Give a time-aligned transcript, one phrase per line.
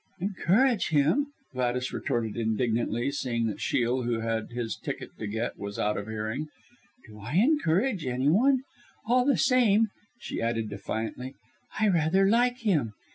[0.19, 5.77] "Encourage him!" Gladys retorted indignantly, seeing that Shiel, who had his ticket to get, was
[5.77, 6.47] out of hearing.
[7.07, 8.63] "Do I encourage any one?
[9.05, 11.35] All the same," she added defiantly,
[11.79, 12.93] "I rather like him.